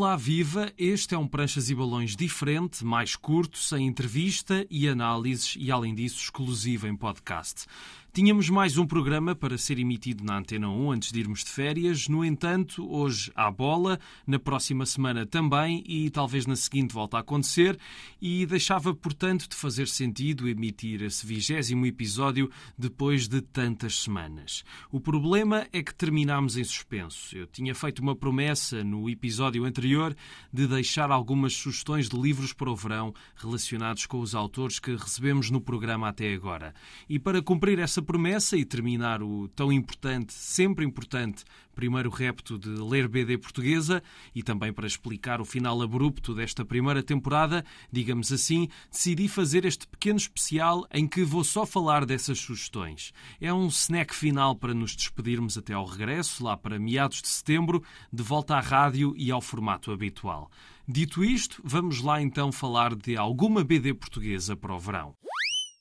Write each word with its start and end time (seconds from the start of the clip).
Olá, 0.00 0.16
viva! 0.16 0.72
Este 0.78 1.14
é 1.14 1.18
um 1.18 1.28
Pranchas 1.28 1.68
e 1.68 1.74
Balões 1.74 2.16
diferente, 2.16 2.82
mais 2.82 3.16
curto, 3.16 3.58
sem 3.58 3.86
entrevista 3.86 4.66
e 4.70 4.88
análises 4.88 5.54
e, 5.58 5.70
além 5.70 5.94
disso, 5.94 6.22
exclusivo 6.22 6.86
em 6.86 6.96
podcast. 6.96 7.66
Tínhamos 8.12 8.50
mais 8.50 8.76
um 8.76 8.84
programa 8.84 9.36
para 9.36 9.56
ser 9.56 9.78
emitido 9.78 10.24
na 10.24 10.38
Antena 10.38 10.68
1 10.68 10.90
antes 10.90 11.12
de 11.12 11.20
irmos 11.20 11.44
de 11.44 11.50
férias. 11.50 12.08
No 12.08 12.24
entanto, 12.24 12.84
hoje 12.92 13.30
há 13.36 13.48
bola, 13.52 14.00
na 14.26 14.36
próxima 14.36 14.84
semana 14.84 15.24
também 15.24 15.84
e 15.86 16.10
talvez 16.10 16.44
na 16.44 16.56
seguinte 16.56 16.92
volta 16.92 17.18
a 17.18 17.20
acontecer. 17.20 17.78
E 18.20 18.44
deixava, 18.46 18.92
portanto, 18.92 19.48
de 19.48 19.54
fazer 19.54 19.86
sentido 19.86 20.48
emitir 20.48 21.02
esse 21.02 21.24
vigésimo 21.24 21.86
episódio 21.86 22.50
depois 22.76 23.28
de 23.28 23.40
tantas 23.40 24.00
semanas. 24.00 24.64
O 24.90 24.98
problema 24.98 25.68
é 25.72 25.80
que 25.80 25.94
terminámos 25.94 26.56
em 26.56 26.64
suspenso. 26.64 27.36
Eu 27.36 27.46
tinha 27.46 27.76
feito 27.76 28.02
uma 28.02 28.16
promessa 28.16 28.82
no 28.82 29.08
episódio 29.08 29.64
anterior 29.64 30.16
de 30.52 30.66
deixar 30.66 31.12
algumas 31.12 31.52
sugestões 31.52 32.08
de 32.08 32.20
livros 32.20 32.52
para 32.52 32.70
o 32.70 32.74
verão 32.74 33.14
relacionados 33.36 34.04
com 34.04 34.18
os 34.18 34.34
autores 34.34 34.80
que 34.80 34.96
recebemos 34.96 35.48
no 35.48 35.60
programa 35.60 36.08
até 36.08 36.34
agora. 36.34 36.74
E 37.08 37.16
para 37.16 37.40
cumprir 37.40 37.78
essa 37.78 37.99
essa 38.00 38.02
promessa 38.02 38.56
e 38.56 38.64
terminar 38.64 39.22
o 39.22 39.46
tão 39.48 39.70
importante, 39.70 40.32
sempre 40.32 40.86
importante, 40.86 41.44
primeiro 41.74 42.08
repto 42.08 42.58
de 42.58 42.68
ler 42.68 43.06
BD 43.06 43.36
portuguesa 43.36 44.02
e 44.34 44.42
também 44.42 44.72
para 44.72 44.86
explicar 44.86 45.40
o 45.40 45.44
final 45.44 45.80
abrupto 45.82 46.34
desta 46.34 46.64
primeira 46.64 47.02
temporada, 47.02 47.64
digamos 47.92 48.32
assim, 48.32 48.68
decidi 48.90 49.28
fazer 49.28 49.66
este 49.66 49.86
pequeno 49.86 50.16
especial 50.16 50.86
em 50.92 51.06
que 51.06 51.22
vou 51.22 51.44
só 51.44 51.66
falar 51.66 52.06
dessas 52.06 52.38
sugestões. 52.38 53.12
É 53.38 53.52
um 53.52 53.66
snack 53.66 54.14
final 54.14 54.54
para 54.56 54.72
nos 54.72 54.96
despedirmos 54.96 55.58
até 55.58 55.74
ao 55.74 55.84
regresso, 55.84 56.42
lá 56.42 56.56
para 56.56 56.78
meados 56.78 57.20
de 57.20 57.28
setembro, 57.28 57.82
de 58.10 58.22
volta 58.22 58.56
à 58.56 58.60
rádio 58.60 59.14
e 59.16 59.30
ao 59.30 59.42
formato 59.42 59.92
habitual. 59.92 60.50
Dito 60.88 61.22
isto, 61.22 61.60
vamos 61.62 62.00
lá 62.00 62.20
então 62.20 62.50
falar 62.50 62.96
de 62.96 63.16
alguma 63.16 63.62
BD 63.62 63.94
portuguesa 63.94 64.56
para 64.56 64.74
o 64.74 64.78
verão. 64.78 65.14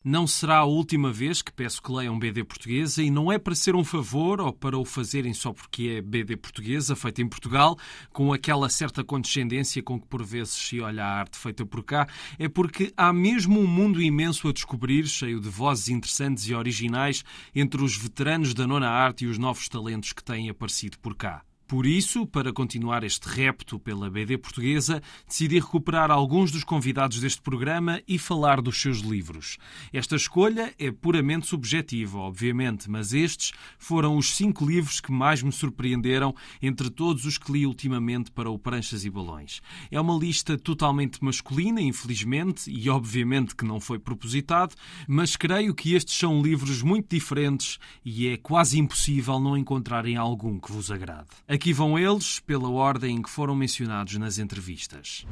Não 0.01 0.25
será 0.25 0.59
a 0.59 0.63
última 0.63 1.11
vez 1.11 1.41
que 1.41 1.51
peço 1.51 1.81
que 1.81 1.91
leiam 1.91 2.17
BD 2.17 2.45
portuguesa 2.45 3.03
e 3.03 3.11
não 3.11 3.29
é 3.29 3.37
para 3.37 3.53
ser 3.53 3.75
um 3.75 3.83
favor 3.83 4.39
ou 4.39 4.53
para 4.53 4.77
o 4.77 4.85
fazerem 4.85 5.33
só 5.33 5.51
porque 5.51 5.97
é 5.97 6.01
BD 6.01 6.37
portuguesa, 6.37 6.95
feita 6.95 7.21
em 7.21 7.27
Portugal, 7.27 7.77
com 8.13 8.31
aquela 8.31 8.69
certa 8.69 9.03
condescendência 9.03 9.83
com 9.83 9.99
que 9.99 10.07
por 10.07 10.23
vezes 10.23 10.53
se 10.53 10.79
olha 10.79 11.03
a 11.03 11.19
arte 11.19 11.37
feita 11.37 11.65
por 11.65 11.83
cá, 11.83 12.07
é 12.37 12.47
porque 12.47 12.93
há 12.95 13.11
mesmo 13.11 13.59
um 13.59 13.67
mundo 13.67 14.01
imenso 14.01 14.47
a 14.47 14.53
descobrir, 14.53 15.05
cheio 15.05 15.41
de 15.41 15.49
vozes 15.49 15.89
interessantes 15.89 16.47
e 16.47 16.55
originais 16.55 17.25
entre 17.53 17.83
os 17.83 17.97
veteranos 17.97 18.53
da 18.53 18.65
nona 18.65 18.89
arte 18.89 19.25
e 19.25 19.27
os 19.27 19.37
novos 19.37 19.67
talentos 19.67 20.13
que 20.13 20.23
têm 20.23 20.49
aparecido 20.49 20.97
por 20.99 21.13
cá. 21.13 21.43
Por 21.69 21.85
isso, 21.85 22.25
para 22.25 22.51
continuar 22.51 23.03
este 23.03 23.29
repto 23.29 23.77
pela 23.77 24.09
BD 24.09 24.39
portuguesa, 24.39 25.03
decidi 25.27 25.59
recuperar 25.59 26.09
alguns 26.09 26.51
dos 26.51 26.63
convidados 26.63 27.19
deste 27.19 27.43
programa 27.43 28.01
e 28.07 28.17
falar 28.17 28.59
dos 28.59 28.81
seus 28.81 29.01
livros. 29.01 29.59
Esta 29.93 30.15
escolha 30.15 30.73
é 30.79 30.91
puramente 30.91 31.45
subjetiva, 31.45 32.17
obviamente, 32.17 32.89
mas 32.89 33.13
estes 33.13 33.51
foram 33.77 34.17
os 34.17 34.35
cinco 34.35 34.65
livros 34.65 34.99
que 34.99 35.11
mais 35.11 35.43
me 35.43 35.51
surpreenderam 35.51 36.33
entre 36.59 36.89
todos 36.89 37.25
os 37.25 37.37
que 37.37 37.51
li 37.51 37.67
ultimamente 37.67 38.31
para 38.31 38.49
o 38.49 38.57
Pranchas 38.57 39.05
e 39.05 39.09
Balões. 39.11 39.61
É 39.91 40.01
uma 40.01 40.17
lista 40.17 40.57
totalmente 40.57 41.23
masculina, 41.23 41.79
infelizmente, 41.79 42.71
e 42.71 42.89
obviamente 42.89 43.55
que 43.55 43.63
não 43.63 43.79
foi 43.79 43.99
propositado, 43.99 44.73
mas 45.07 45.35
creio 45.35 45.75
que 45.75 45.93
estes 45.93 46.17
são 46.17 46.41
livros 46.41 46.81
muito 46.81 47.15
diferentes 47.15 47.77
e 48.03 48.27
é 48.27 48.37
quase 48.37 48.79
impossível 48.79 49.39
não 49.39 49.55
encontrarem 49.55 50.15
algum 50.15 50.59
que 50.59 50.71
vos 50.71 50.89
agrade. 50.89 51.27
Aqui 51.59 51.73
vão 51.73 51.99
eles, 51.99 52.39
pela 52.39 52.69
ordem 52.69 53.17
em 53.17 53.21
que 53.21 53.29
foram 53.29 53.53
mencionados 53.53 54.15
nas 54.15 54.39
entrevistas. 54.39 55.25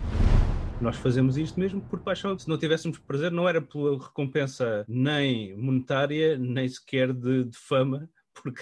Nós 0.81 0.97
fazemos 0.97 1.38
isto 1.38 1.57
mesmo 1.57 1.79
por 1.79 2.01
paixão. 2.01 2.38
Se 2.38 2.49
não 2.49 2.57
tivéssemos 2.57 2.99
prazer, 2.99 3.31
não 3.31 3.47
era 3.47 3.61
pela 3.61 3.97
recompensa 3.97 4.83
nem 4.89 5.55
monetária, 5.55 6.37
nem 6.37 6.67
sequer 6.67 7.13
de, 7.13 7.45
de 7.45 7.57
fama, 7.57 8.09
porque 8.43 8.61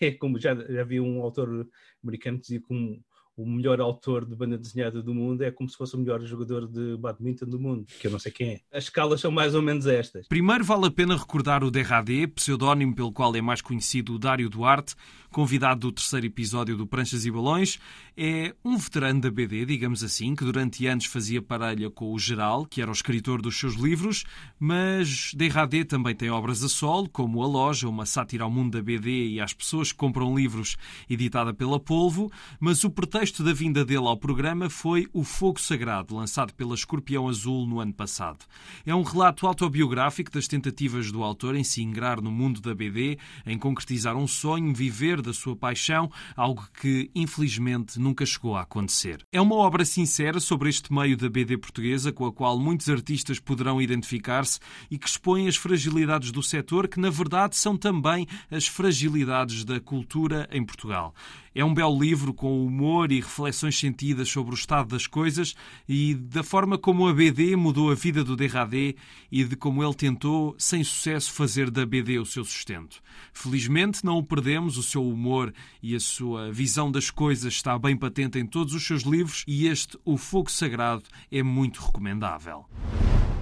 é 0.00 0.10
como 0.10 0.40
já, 0.40 0.56
já 0.56 0.80
havia 0.80 1.00
um 1.00 1.22
autor 1.22 1.68
americano 2.02 2.38
que 2.38 2.42
dizia 2.42 2.60
que 2.60 3.00
o 3.38 3.46
melhor 3.46 3.80
autor 3.80 4.24
de 4.24 4.34
banda 4.34 4.58
desenhada 4.58 5.00
do 5.00 5.14
mundo 5.14 5.42
é 5.42 5.50
como 5.50 5.68
se 5.68 5.76
fosse 5.76 5.94
o 5.94 5.98
melhor 5.98 6.20
jogador 6.22 6.66
de 6.66 6.96
badminton 6.96 7.46
do 7.46 7.58
mundo, 7.58 7.86
que 8.00 8.06
eu 8.06 8.10
não 8.10 8.18
sei 8.18 8.32
quem 8.32 8.48
é. 8.50 8.60
As 8.72 8.84
escalas 8.84 9.20
são 9.20 9.30
mais 9.30 9.54
ou 9.54 9.62
menos 9.62 9.86
estas. 9.86 10.26
Primeiro 10.26 10.64
vale 10.64 10.86
a 10.86 10.90
pena 10.90 11.16
recordar 11.16 11.62
o 11.62 11.70
Derradé, 11.70 12.26
pseudónimo 12.26 12.94
pelo 12.94 13.12
qual 13.12 13.34
é 13.36 13.40
mais 13.40 13.60
conhecido 13.60 14.14
o 14.14 14.18
Dário 14.18 14.50
Duarte, 14.50 14.94
convidado 15.30 15.80
do 15.80 15.92
terceiro 15.92 16.26
episódio 16.26 16.76
do 16.76 16.86
Pranchas 16.86 17.24
e 17.24 17.30
Balões. 17.30 17.78
É 18.16 18.54
um 18.64 18.76
veterano 18.76 19.20
da 19.20 19.30
BD, 19.30 19.64
digamos 19.64 20.02
assim, 20.02 20.34
que 20.34 20.44
durante 20.44 20.86
anos 20.86 21.04
fazia 21.04 21.40
parelha 21.40 21.90
com 21.90 22.12
o 22.12 22.18
Geral, 22.18 22.66
que 22.66 22.82
era 22.82 22.90
o 22.90 22.94
escritor 22.94 23.40
dos 23.40 23.58
seus 23.58 23.74
livros, 23.74 24.24
mas 24.58 25.32
Derradé 25.34 25.84
também 25.84 26.14
tem 26.14 26.30
obras 26.30 26.62
a 26.64 26.68
solo, 26.68 27.08
como 27.08 27.42
A 27.42 27.46
Loja, 27.46 27.88
uma 27.88 28.06
sátira 28.06 28.44
ao 28.44 28.50
mundo 28.50 28.72
da 28.72 28.82
BD 28.82 29.28
e 29.28 29.40
às 29.40 29.52
pessoas 29.52 29.92
que 29.92 29.98
compram 29.98 30.36
livros, 30.36 30.76
editada 31.08 31.54
pela 31.54 31.78
Polvo, 31.78 32.30
mas 32.58 32.82
o 32.82 32.90
pretexto 32.90 33.27
texto 33.28 33.44
da 33.44 33.52
vinda 33.52 33.84
dele 33.84 34.06
ao 34.06 34.16
programa 34.16 34.70
foi 34.70 35.06
O 35.12 35.22
Fogo 35.22 35.60
Sagrado, 35.60 36.16
lançado 36.16 36.54
pela 36.54 36.74
Escorpião 36.74 37.28
Azul 37.28 37.66
no 37.66 37.78
ano 37.78 37.92
passado. 37.92 38.38
É 38.86 38.94
um 38.94 39.02
relato 39.02 39.46
autobiográfico 39.46 40.30
das 40.30 40.48
tentativas 40.48 41.12
do 41.12 41.22
autor 41.22 41.54
em 41.54 41.62
se 41.62 41.82
ingrar 41.82 42.22
no 42.22 42.30
mundo 42.30 42.58
da 42.62 42.74
BD, 42.74 43.18
em 43.44 43.58
concretizar 43.58 44.16
um 44.16 44.26
sonho, 44.26 44.72
viver 44.72 45.20
da 45.20 45.34
sua 45.34 45.54
paixão, 45.54 46.10
algo 46.34 46.66
que 46.80 47.10
infelizmente 47.14 48.00
nunca 48.00 48.24
chegou 48.24 48.56
a 48.56 48.62
acontecer. 48.62 49.22
É 49.30 49.42
uma 49.42 49.56
obra 49.56 49.84
sincera 49.84 50.40
sobre 50.40 50.70
este 50.70 50.90
meio 50.90 51.14
da 51.14 51.28
BD 51.28 51.58
portuguesa, 51.58 52.10
com 52.10 52.24
a 52.24 52.32
qual 52.32 52.58
muitos 52.58 52.88
artistas 52.88 53.38
poderão 53.38 53.82
identificar-se 53.82 54.58
e 54.90 54.96
que 54.96 55.06
expõe 55.06 55.48
as 55.48 55.56
fragilidades 55.56 56.32
do 56.32 56.42
setor, 56.42 56.88
que 56.88 56.98
na 56.98 57.10
verdade 57.10 57.56
são 57.56 57.76
também 57.76 58.26
as 58.50 58.66
fragilidades 58.66 59.66
da 59.66 59.78
cultura 59.78 60.48
em 60.50 60.64
Portugal. 60.64 61.12
É 61.54 61.64
um 61.64 61.74
belo 61.74 61.98
livro 61.98 62.32
com 62.32 62.64
humor 62.64 63.10
e 63.10 63.17
reflexões 63.20 63.78
sentidas 63.78 64.28
sobre 64.28 64.52
o 64.52 64.54
estado 64.54 64.88
das 64.88 65.06
coisas 65.06 65.54
e 65.88 66.14
da 66.14 66.42
forma 66.42 66.78
como 66.78 67.06
a 67.06 67.12
BD 67.12 67.56
mudou 67.56 67.90
a 67.90 67.94
vida 67.94 68.24
do 68.24 68.36
Derradé 68.36 68.94
e 69.30 69.44
de 69.44 69.56
como 69.56 69.82
ele 69.82 69.94
tentou, 69.94 70.54
sem 70.58 70.82
sucesso, 70.82 71.32
fazer 71.32 71.70
da 71.70 71.84
BD 71.84 72.18
o 72.18 72.26
seu 72.26 72.44
sustento. 72.44 73.00
Felizmente 73.32 74.04
não 74.04 74.18
o 74.18 74.22
perdemos, 74.22 74.76
o 74.76 74.82
seu 74.82 75.06
humor 75.06 75.52
e 75.82 75.94
a 75.94 76.00
sua 76.00 76.50
visão 76.52 76.90
das 76.90 77.10
coisas 77.10 77.54
está 77.54 77.78
bem 77.78 77.96
patente 77.96 78.38
em 78.38 78.46
todos 78.46 78.74
os 78.74 78.86
seus 78.86 79.02
livros 79.02 79.44
e 79.46 79.66
este, 79.66 79.98
O 80.04 80.16
Fogo 80.16 80.50
Sagrado, 80.50 81.04
é 81.30 81.42
muito 81.42 81.80
recomendável. 81.80 82.66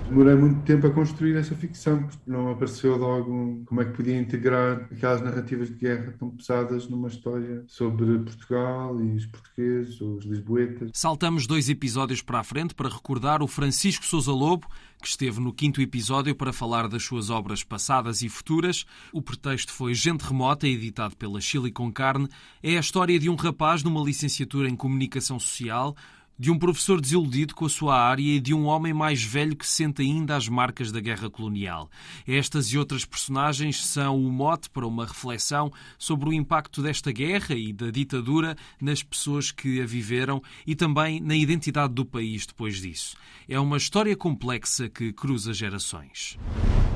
Demorei 0.09 0.37
muito 0.37 0.63
tempo 0.63 0.87
a 0.87 0.91
construir 0.91 1.37
essa 1.37 1.55
ficção, 1.57 2.05
porque 2.05 2.19
não 2.29 2.49
apareceu 2.51 2.97
logo 2.97 3.65
como 3.67 3.83
é 3.83 3.85
que 3.85 3.91
podia 3.91 4.17
integrar 4.17 4.89
aquelas 4.93 5.21
narrativas 5.21 5.69
de 5.69 5.75
guerra 5.75 6.15
tão 6.17 6.31
pesadas 6.31 6.89
numa 6.89 7.09
história 7.09 7.65
sobre 7.67 8.19
Portugal 8.21 9.01
e 9.03 9.17
os 9.17 9.27
portugueses, 9.27 10.01
os 10.01 10.25
lisboetas. 10.25 10.91
Saltamos 10.95 11.47
dois 11.47 11.69
episódios 11.69 12.23
para 12.23 12.39
a 12.39 12.45
frente 12.45 12.73
para 12.73 12.89
recordar 12.89 13.43
o 13.43 13.49
Francisco 13.49 14.07
Sousa 14.07 14.31
Lobo, 14.31 14.69
que 15.03 15.09
esteve 15.09 15.41
no 15.41 15.53
quinto 15.53 15.83
episódio 15.83 16.35
para 16.35 16.53
falar 16.53 16.89
das 16.89 17.03
suas 17.03 17.29
obras 17.29 17.65
passadas 17.65 18.23
e 18.23 18.29
futuras. 18.29 18.87
O 19.13 19.21
pretexto 19.21 19.73
foi 19.73 19.93
Gente 19.93 20.23
Remota, 20.23 20.69
editado 20.69 21.17
pela 21.17 21.41
Chile 21.41 21.73
com 21.73 21.93
Carne. 21.93 22.29
É 22.63 22.77
a 22.77 22.81
história 22.81 23.19
de 23.19 23.29
um 23.29 23.35
rapaz 23.35 23.83
numa 23.83 24.03
licenciatura 24.03 24.69
em 24.69 24.77
Comunicação 24.77 25.39
Social, 25.39 25.97
de 26.39 26.51
um 26.51 26.59
professor 26.59 27.01
desiludido 27.01 27.55
com 27.55 27.65
a 27.65 27.69
sua 27.69 27.99
área 27.99 28.23
e 28.23 28.41
de 28.41 28.53
um 28.53 28.67
homem 28.67 28.93
mais 28.93 29.23
velho 29.23 29.57
que 29.57 29.67
sente 29.67 30.03
ainda 30.03 30.37
as 30.37 30.49
marcas 30.49 30.93
da 30.93 31.01
guerra 31.01 31.31
colonial. 31.31 31.91
Estas 32.27 32.67
e 32.67 32.79
outras 32.79 33.05
personagens 33.05 33.85
são 33.85 34.19
o 34.19 34.31
mote 34.31 34.69
para 34.71 34.87
uma 34.87 35.07
reflexão 35.07 35.73
sobre 35.99 36.29
o 36.29 36.33
impacto 36.33 36.83
desta 36.83 37.11
guerra 37.11 37.55
e 37.55 37.73
da 37.73 37.91
ditadura 37.91 38.57
nas 38.81 39.03
pessoas 39.03 39.51
que 39.51 39.81
a 39.81 39.87
viveram 39.87 40.43
e 40.67 40.75
também 40.75 41.21
na 41.21 41.35
identidade 41.35 41.95
do 41.95 42.05
país 42.05 42.47
depois 42.47 42.81
disso. 42.81 43.17
É 43.49 43.59
uma 43.59 43.77
história 43.77 44.17
complexa 44.17 44.89
que 44.89 45.13
cruza 45.13 45.53
gerações. 45.53 46.39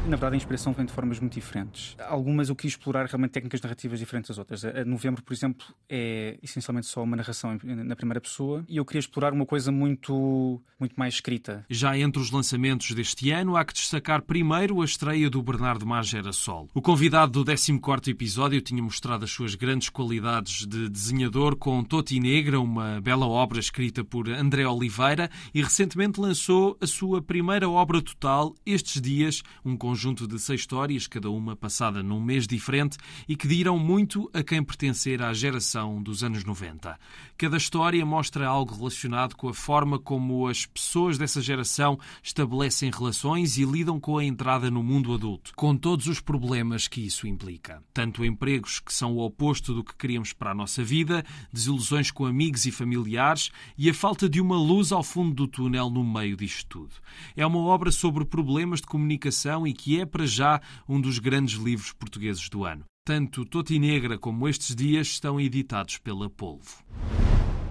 Na 0.04 0.16
verdade, 0.16 0.34
a 0.34 0.36
inspiração 0.36 0.72
vem 0.72 0.86
de 0.86 0.92
formas 0.92 1.20
muito 1.20 1.34
diferentes. 1.34 1.94
Algumas 2.00 2.48
eu 2.48 2.56
quis 2.56 2.72
explorar 2.72 3.06
realmente 3.06 3.32
técnicas 3.32 3.60
narrativas 3.60 3.98
diferentes 3.98 4.28
das 4.28 4.38
outras. 4.38 4.64
A 4.64 4.84
Novembro, 4.84 5.22
por 5.22 5.32
exemplo, 5.32 5.66
é 5.88 6.38
essencialmente 6.42 6.86
só 6.86 7.02
uma 7.02 7.16
narração 7.16 7.58
na 7.62 7.94
primeira 7.94 8.20
pessoa 8.20 8.64
e 8.68 8.78
eu 8.78 8.84
queria 8.84 9.00
explorar 9.00 9.29
uma 9.32 9.46
coisa 9.46 9.70
muito, 9.70 10.60
muito 10.78 10.94
mais 10.96 11.14
escrita. 11.14 11.64
Já 11.68 11.96
entre 11.96 12.20
os 12.20 12.30
lançamentos 12.30 12.92
deste 12.92 13.30
ano, 13.30 13.56
há 13.56 13.64
que 13.64 13.72
destacar 13.72 14.22
primeiro 14.22 14.80
a 14.80 14.84
estreia 14.84 15.28
do 15.28 15.42
Bernardo 15.42 15.86
Magera 15.86 16.32
Sol. 16.32 16.68
O 16.74 16.82
convidado 16.82 17.44
do 17.44 17.44
14 17.44 18.10
episódio 18.10 18.60
tinha 18.60 18.82
mostrado 18.82 19.24
as 19.24 19.30
suas 19.30 19.54
grandes 19.54 19.88
qualidades 19.88 20.66
de 20.66 20.88
desenhador 20.88 21.56
com 21.56 21.84
Toti 21.84 22.18
Negra, 22.18 22.60
uma 22.60 23.00
bela 23.00 23.26
obra 23.26 23.60
escrita 23.60 24.02
por 24.02 24.28
André 24.28 24.66
Oliveira, 24.66 25.30
e 25.54 25.62
recentemente 25.62 26.20
lançou 26.20 26.76
a 26.80 26.86
sua 26.86 27.22
primeira 27.22 27.68
obra 27.68 28.02
total, 28.02 28.54
Estes 28.64 29.00
Dias, 29.00 29.42
um 29.64 29.76
conjunto 29.76 30.26
de 30.26 30.38
seis 30.38 30.60
histórias, 30.60 31.06
cada 31.06 31.30
uma 31.30 31.54
passada 31.54 32.02
num 32.02 32.20
mês 32.20 32.46
diferente, 32.46 32.96
e 33.28 33.36
que 33.36 33.48
dirão 33.48 33.78
muito 33.78 34.30
a 34.32 34.42
quem 34.42 34.62
pertencer 34.62 35.22
à 35.22 35.32
geração 35.32 36.02
dos 36.02 36.24
anos 36.24 36.44
90. 36.44 36.98
Cada 37.36 37.56
história 37.56 38.04
mostra 38.04 38.46
algo 38.46 38.74
relacionado 38.74 39.19
com 39.28 39.48
a 39.48 39.54
forma 39.54 39.98
como 39.98 40.46
as 40.46 40.64
pessoas 40.64 41.18
dessa 41.18 41.40
geração 41.40 41.98
estabelecem 42.22 42.90
relações 42.90 43.58
e 43.58 43.64
lidam 43.64 44.00
com 44.00 44.16
a 44.16 44.24
entrada 44.24 44.70
no 44.70 44.82
mundo 44.82 45.12
adulto, 45.12 45.52
com 45.54 45.76
todos 45.76 46.06
os 46.06 46.20
problemas 46.20 46.88
que 46.88 47.00
isso 47.02 47.26
implica. 47.26 47.82
Tanto 47.92 48.24
empregos 48.24 48.80
que 48.80 48.92
são 48.92 49.14
o 49.14 49.24
oposto 49.24 49.74
do 49.74 49.84
que 49.84 49.94
queríamos 49.94 50.32
para 50.32 50.52
a 50.52 50.54
nossa 50.54 50.82
vida, 50.82 51.24
desilusões 51.52 52.10
com 52.10 52.24
amigos 52.24 52.64
e 52.64 52.70
familiares 52.70 53.50
e 53.76 53.90
a 53.90 53.94
falta 53.94 54.28
de 54.28 54.40
uma 54.40 54.56
luz 54.56 54.92
ao 54.92 55.02
fundo 55.02 55.34
do 55.34 55.46
túnel 55.46 55.90
no 55.90 56.02
meio 56.02 56.36
disto 56.36 56.70
tudo. 56.70 56.94
É 57.36 57.44
uma 57.44 57.58
obra 57.58 57.90
sobre 57.90 58.24
problemas 58.24 58.80
de 58.80 58.86
comunicação 58.86 59.66
e 59.66 59.72
que 59.74 60.00
é, 60.00 60.06
para 60.06 60.24
já, 60.24 60.60
um 60.88 61.00
dos 61.00 61.18
grandes 61.18 61.58
livros 61.58 61.92
portugueses 61.92 62.48
do 62.48 62.64
ano. 62.64 62.84
Tanto 63.04 63.44
Totinegra 63.44 64.18
como 64.18 64.48
Estes 64.48 64.74
Dias 64.74 65.08
estão 65.08 65.40
editados 65.40 65.98
pela 65.98 66.30
Polvo 66.30 66.84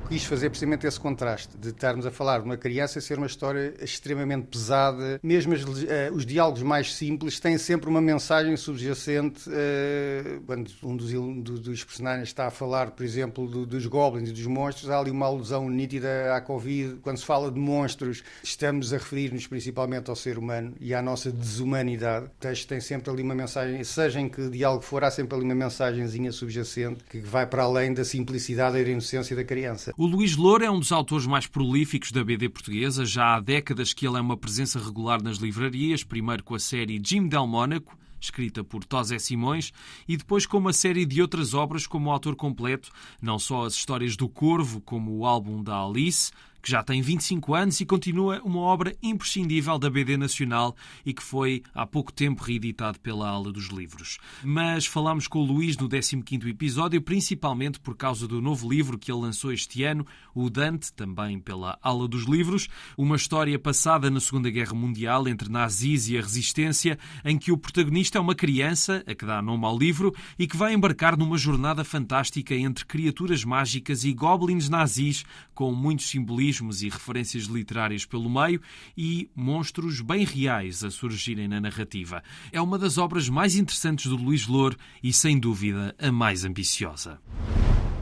quis 0.09 0.23
fazer 0.23 0.49
precisamente 0.49 0.87
esse 0.87 0.99
contraste 0.99 1.55
de 1.55 1.69
estarmos 1.69 2.03
a 2.03 2.09
falar 2.09 2.39
de 2.39 2.45
uma 2.45 2.57
criança 2.57 2.99
ser 2.99 3.19
uma 3.19 3.27
história 3.27 3.75
extremamente 3.79 4.47
pesada. 4.47 5.19
Mesmo 5.21 5.53
as, 5.53 5.61
uh, 5.61 5.75
os 6.11 6.25
diálogos 6.25 6.63
mais 6.63 6.95
simples 6.95 7.39
têm 7.39 7.59
sempre 7.59 7.87
uma 7.87 8.01
mensagem 8.01 8.57
subjacente. 8.57 9.47
Uh, 9.47 10.41
quando 10.47 10.71
um 10.81 10.97
dos, 10.97 11.59
dos, 11.59 11.83
personagens 11.83 12.29
está 12.29 12.47
a 12.47 12.49
falar, 12.49 12.89
por 12.89 13.03
exemplo, 13.03 13.47
do, 13.47 13.67
dos 13.67 13.85
goblins 13.85 14.29
e 14.29 14.31
dos 14.31 14.47
monstros, 14.47 14.89
há 14.89 14.97
ali 14.97 15.11
uma 15.11 15.27
alusão 15.27 15.69
nítida 15.69 16.35
à 16.35 16.41
Covid. 16.41 16.95
Quando 17.03 17.17
se 17.17 17.25
fala 17.25 17.51
de 17.51 17.59
monstros, 17.59 18.23
estamos 18.41 18.91
a 18.91 18.97
referir-nos 18.97 19.45
principalmente 19.45 20.09
ao 20.09 20.15
ser 20.15 20.39
humano 20.39 20.73
e 20.79 20.91
à 20.91 21.03
nossa 21.03 21.31
desumanidade. 21.31 22.25
O 22.25 22.29
texto 22.39 22.67
tem 22.67 22.81
sempre 22.81 23.11
ali 23.11 23.21
uma 23.21 23.35
mensagem, 23.35 23.83
seja 23.83 24.19
em 24.19 24.27
que 24.27 24.49
diálogo 24.49 24.81
for, 24.81 25.03
há 25.03 25.11
sempre 25.11 25.35
ali 25.35 25.45
uma 25.45 25.53
mensagenzinha 25.53 26.31
subjacente 26.31 27.03
que 27.03 27.19
vai 27.19 27.45
para 27.45 27.61
além 27.61 27.93
da 27.93 28.03
simplicidade 28.03 28.75
e 28.79 28.83
da 28.83 28.89
inocência 28.89 29.35
da 29.35 29.43
criança. 29.43 29.93
O 29.99 30.05
Luís 30.05 30.37
Louro 30.37 30.63
é 30.63 30.71
um 30.71 30.79
dos 30.79 30.93
autores 30.93 31.27
mais 31.27 31.45
prolíficos 31.45 32.13
da 32.13 32.23
BD 32.23 32.47
portuguesa. 32.47 33.05
Já 33.05 33.35
há 33.35 33.39
décadas 33.41 33.91
que 33.91 34.07
ele 34.07 34.15
é 34.15 34.21
uma 34.21 34.37
presença 34.37 34.79
regular 34.79 35.21
nas 35.21 35.39
livrarias, 35.39 36.05
primeiro 36.05 36.41
com 36.41 36.55
a 36.55 36.59
série 36.59 37.01
Jim 37.03 37.27
Del 37.27 37.45
Mónaco, 37.45 37.99
escrita 38.17 38.63
por 38.63 38.85
Tosé 38.85 39.19
Simões, 39.19 39.73
e 40.07 40.15
depois 40.15 40.45
com 40.45 40.57
uma 40.57 40.71
série 40.71 41.05
de 41.05 41.21
outras 41.21 41.53
obras 41.53 41.85
como 41.85 42.11
autor 42.11 42.37
completo, 42.37 42.89
não 43.21 43.37
só 43.37 43.65
as 43.65 43.73
histórias 43.73 44.15
do 44.15 44.29
Corvo, 44.29 44.79
como 44.79 45.17
o 45.17 45.25
álbum 45.25 45.61
da 45.61 45.83
Alice, 45.83 46.31
que 46.61 46.69
já 46.69 46.83
tem 46.83 47.01
25 47.01 47.53
anos 47.53 47.79
e 47.79 47.85
continua 47.85 48.41
uma 48.43 48.59
obra 48.59 48.95
imprescindível 49.01 49.77
da 49.79 49.89
BD 49.89 50.17
Nacional 50.17 50.75
e 51.05 51.13
que 51.13 51.23
foi 51.23 51.63
há 51.73 51.85
pouco 51.85 52.11
tempo 52.11 52.43
reeditado 52.43 52.99
pela 52.99 53.29
Ala 53.29 53.51
dos 53.51 53.67
Livros. 53.67 54.17
Mas 54.43 54.85
falamos 54.85 55.27
com 55.27 55.39
o 55.39 55.45
Luís 55.45 55.77
no 55.77 55.87
15º 55.87 56.47
episódio, 56.47 57.01
principalmente 57.01 57.79
por 57.79 57.95
causa 57.95 58.27
do 58.27 58.41
novo 58.41 58.69
livro 58.69 58.97
que 58.97 59.11
ele 59.11 59.21
lançou 59.21 59.51
este 59.51 59.83
ano, 59.83 60.05
o 60.35 60.49
Dante, 60.49 60.91
também 60.93 61.39
pela 61.39 61.77
Ala 61.81 62.07
dos 62.07 62.23
Livros, 62.23 62.67
uma 62.97 63.15
história 63.15 63.57
passada 63.57 64.09
na 64.09 64.19
Segunda 64.19 64.49
Guerra 64.49 64.73
Mundial 64.73 65.27
entre 65.27 65.49
nazis 65.49 66.09
e 66.09 66.17
a 66.17 66.21
resistência, 66.21 66.97
em 67.23 67.37
que 67.37 67.51
o 67.51 67.57
protagonista 67.57 68.17
é 68.17 68.21
uma 68.21 68.35
criança, 68.35 69.03
a 69.07 69.15
que 69.15 69.25
dá 69.25 69.41
nome 69.41 69.65
ao 69.65 69.77
livro, 69.77 70.13
e 70.37 70.47
que 70.47 70.57
vai 70.57 70.73
embarcar 70.73 71.17
numa 71.17 71.37
jornada 71.37 71.83
fantástica 71.83 72.53
entre 72.53 72.85
criaturas 72.85 73.43
mágicas 73.43 74.03
e 74.03 74.13
goblins 74.13 74.67
nazis, 74.67 75.23
com 75.53 75.73
muitos 75.73 76.09
simbolismos 76.09 76.48
simbolismos 76.49 76.81
e 76.81 76.89
referências 76.89 77.43
literárias 77.45 78.05
pelo 78.05 78.29
meio 78.29 78.61
e 78.97 79.29
monstros 79.35 80.01
bem 80.01 80.25
reais 80.25 80.83
a 80.83 80.91
surgirem 80.91 81.47
na 81.47 81.61
narrativa. 81.61 82.23
É 82.51 82.59
uma 82.61 82.77
das 82.77 82.97
obras 82.97 83.29
mais 83.29 83.55
interessantes 83.55 84.07
do 84.07 84.15
Luís 84.15 84.47
Louro 84.47 84.77
e, 85.01 85.13
sem 85.13 85.39
dúvida, 85.39 85.95
a 85.99 86.11
mais 86.11 86.43
ambiciosa. 86.43 87.19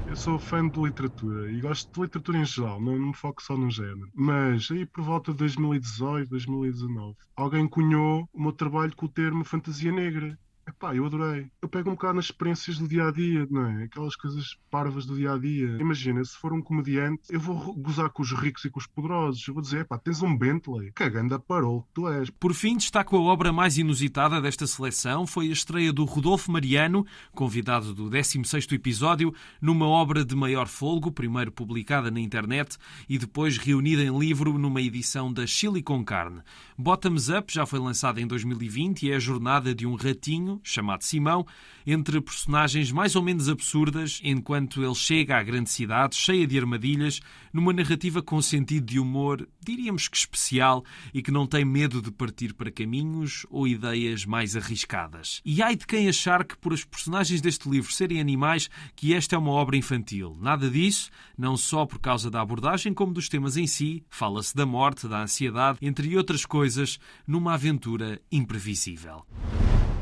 Eu 0.08 0.16
sou 0.16 0.40
fã 0.40 0.68
de 0.68 0.80
literatura 0.80 1.52
e 1.52 1.60
gosto 1.60 1.94
de 1.94 2.02
literatura 2.02 2.38
em 2.38 2.46
geral, 2.46 2.82
não 2.82 2.98
me 2.98 3.14
foco 3.14 3.44
só 3.44 3.58
no 3.58 3.70
género. 3.70 4.10
Mas 4.16 4.70
aí 4.72 4.86
por 4.86 5.04
volta 5.04 5.32
de 5.32 5.38
2018, 5.40 6.30
2019, 6.30 7.16
alguém 7.36 7.68
cunhou 7.68 8.28
o 8.34 8.42
meu 8.42 8.54
trabalho 8.54 8.96
com 8.96 9.06
o 9.06 9.10
termo 9.10 9.44
fantasia 9.44 9.92
negra. 9.92 10.40
Epá, 10.68 10.94
eu 10.94 11.06
adorei. 11.06 11.50
Eu 11.62 11.70
pego 11.70 11.90
um 11.90 11.94
bocado 11.94 12.16
nas 12.16 12.26
experiências 12.26 12.78
do 12.78 12.88
dia 12.90 13.08
a 13.08 13.12
dia, 13.12 13.48
não 13.50 13.66
é? 13.66 13.84
Aquelas 13.86 14.18
coisas 14.18 14.58
parvas 14.70 15.06
do 15.06 15.16
dia 15.16 15.32
a 15.32 15.38
dia. 15.38 15.78
Imagina, 15.80 16.24
se 16.26 16.38
for 16.38 16.52
um 16.52 16.62
comediante, 16.62 17.24
eu 17.30 17.40
vou 17.40 17.74
gozar 17.74 18.10
com 18.10 18.22
os 18.22 18.34
ricos 18.34 18.66
e 18.66 18.70
com 18.70 18.78
os 18.78 18.86
poderosos. 18.86 19.48
Eu 19.48 19.54
vou 19.54 19.64
dizer, 19.64 19.82
epá, 19.82 19.98
tens 19.98 20.22
um 20.22 20.38
Bentley. 20.38 20.92
Cagando 20.92 21.34
a 21.36 21.40
parou 21.40 21.84
que 21.84 21.94
tu 21.94 22.08
és. 22.10 22.30
Por 22.30 22.54
fim, 22.54 22.76
destaco 22.76 23.16
a 23.16 23.22
obra 23.22 23.54
mais 23.54 23.78
inusitada 23.78 24.42
desta 24.42 24.68
seleção. 24.68 25.26
Foi 25.26 25.48
a 25.48 25.54
estreia 25.54 25.94
do 25.94 26.04
Rodolfo 26.04 26.52
Mariano, 26.52 27.06
convidado 27.32 27.94
do 27.94 28.10
16º 28.10 28.74
episódio, 28.74 29.34
numa 29.62 29.88
obra 29.88 30.26
de 30.26 30.36
maior 30.36 30.68
folgo, 30.68 31.14
primeiro 31.14 31.52
publicada 31.52 32.12
na 32.12 32.20
internet 32.20 32.78
e 33.08 33.18
depois 33.18 33.58
reunida 33.58 34.04
em 34.04 34.20
livro 34.20 34.58
numa 34.60 34.82
edição 34.82 35.32
da 35.32 35.48
Chile 35.48 35.82
com 35.82 36.04
Carne. 36.04 36.42
Bottoms 36.78 37.30
Up 37.30 37.54
já 37.54 37.66
foi 37.66 37.80
lançada 37.80 38.20
em 38.20 38.28
2020 38.28 39.04
e 39.04 39.12
é 39.12 39.16
a 39.16 39.20
jornada 39.20 39.74
de 39.74 39.86
um 39.88 39.96
ratinho 39.96 40.57
chamado 40.64 41.04
Simão, 41.04 41.46
entre 41.86 42.20
personagens 42.20 42.92
mais 42.92 43.16
ou 43.16 43.22
menos 43.22 43.48
absurdas, 43.50 44.20
enquanto 44.24 44.84
ele 44.84 44.96
chega 44.96 45.38
à 45.38 45.44
grande 45.44 45.70
cidade, 45.70 46.16
cheia 46.16 46.46
de 46.46 46.58
armadilhas, 46.58 47.20
numa 47.54 47.74
narrativa 47.74 48.22
com 48.22 48.42
sentido 48.42 48.86
de 48.86 49.00
humor, 49.00 49.48
diríamos 49.64 50.08
que 50.08 50.18
especial, 50.18 50.84
e 51.14 51.22
que 51.22 51.32
não 51.32 51.48
tem 51.48 51.66
medo 51.66 52.02
de 52.02 52.12
partir 52.12 52.54
para 52.54 52.72
caminhos 52.72 53.46
ou 53.50 53.68
ideias 53.68 54.26
mais 54.26 54.56
arriscadas. 54.56 55.42
E 55.46 55.62
ai 55.62 55.76
de 55.76 55.88
quem 55.88 56.08
achar 56.08 56.44
que, 56.44 56.58
por 56.58 56.74
as 56.74 56.84
personagens 56.84 57.42
deste 57.42 57.70
livro 57.70 57.92
serem 57.92 58.20
animais, 58.20 58.70
que 58.96 59.14
esta 59.14 59.36
é 59.36 59.40
uma 59.40 59.52
obra 59.52 59.78
infantil. 59.78 60.38
Nada 60.40 60.70
disso, 60.70 61.10
não 61.38 61.58
só 61.58 61.86
por 61.86 62.00
causa 62.00 62.30
da 62.30 62.42
abordagem, 62.42 62.94
como 62.94 63.14
dos 63.14 63.30
temas 63.30 63.58
em 63.58 63.68
si. 63.68 64.04
Fala-se 64.10 64.56
da 64.56 64.66
morte, 64.66 65.08
da 65.08 65.22
ansiedade, 65.22 65.80
entre 65.82 66.16
outras 66.18 66.46
coisas, 66.46 67.00
numa 67.26 67.54
aventura 67.54 68.22
imprevisível. 68.32 69.26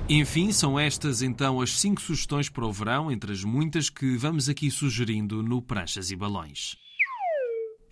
Enfim, 0.07 0.52
são 0.52 0.80
estas 0.80 1.24
então 1.24 1.60
as 1.60 1.80
cinco 1.80 2.00
sugestões 2.00 2.48
para 2.48 2.63
o 2.63 2.72
verão, 2.72 3.12
entre 3.12 3.32
as 3.32 3.44
muitas 3.44 3.89
que 3.89 4.15
vamos 4.18 4.48
aqui 4.48 4.70
sugerindo 4.70 5.41
no 5.41 5.63
Pranchas 5.63 6.12
e 6.12 6.15
Balões. 6.15 6.77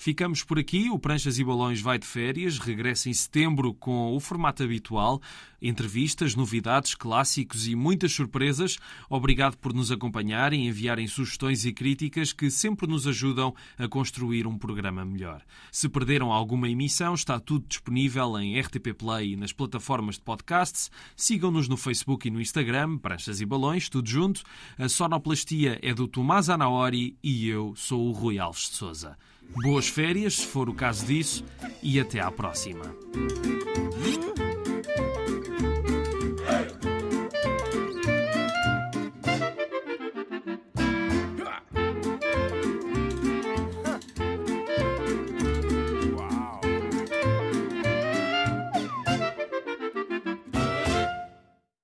Ficamos 0.03 0.43
por 0.43 0.59
aqui. 0.59 0.89
O 0.89 0.99
Pranchas 0.99 1.39
e 1.39 1.45
Balões 1.45 1.79
vai 1.79 1.97
de 1.97 2.05
férias. 2.05 2.59
Regressa 2.59 3.07
em 3.09 3.13
setembro 3.13 3.73
com 3.73 4.13
o 4.13 4.19
formato 4.19 4.61
habitual. 4.61 5.21
Entrevistas, 5.61 6.35
novidades, 6.35 6.93
clássicos 6.93 7.69
e 7.69 7.73
muitas 7.73 8.11
surpresas. 8.11 8.77
Obrigado 9.09 9.55
por 9.55 9.73
nos 9.73 9.93
acompanharem 9.93 10.67
enviarem 10.67 11.07
sugestões 11.07 11.63
e 11.63 11.71
críticas 11.71 12.33
que 12.33 12.51
sempre 12.51 12.85
nos 12.85 13.07
ajudam 13.07 13.55
a 13.77 13.87
construir 13.87 14.45
um 14.45 14.57
programa 14.57 15.05
melhor. 15.05 15.41
Se 15.71 15.87
perderam 15.87 16.33
alguma 16.33 16.67
emissão, 16.67 17.13
está 17.13 17.39
tudo 17.39 17.65
disponível 17.65 18.37
em 18.37 18.59
RTP 18.59 18.93
Play 18.97 19.31
e 19.31 19.35
nas 19.37 19.53
plataformas 19.53 20.15
de 20.15 20.21
podcasts. 20.23 20.91
Sigam-nos 21.15 21.69
no 21.69 21.77
Facebook 21.77 22.27
e 22.27 22.31
no 22.31 22.41
Instagram, 22.41 22.97
Pranchas 22.97 23.39
e 23.39 23.45
Balões, 23.45 23.87
tudo 23.87 24.09
junto. 24.09 24.43
A 24.77 24.89
sonoplastia 24.89 25.79
é 25.81 25.93
do 25.93 26.09
Tomás 26.09 26.49
Anaori 26.49 27.15
e 27.23 27.47
eu 27.47 27.73
sou 27.77 28.09
o 28.09 28.11
Rui 28.11 28.37
Alves 28.37 28.69
de 28.69 28.75
Souza. 28.75 29.17
Boas 29.49 29.87
férias, 29.87 30.35
se 30.35 30.47
for 30.47 30.69
o 30.69 30.73
caso 30.73 31.05
disso, 31.05 31.45
e 31.81 31.99
até 31.99 32.19
à 32.19 32.31
próxima. 32.31 32.83